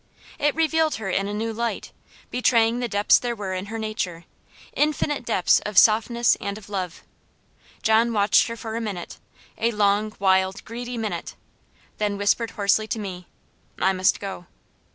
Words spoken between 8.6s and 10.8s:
a minute; a long, wild,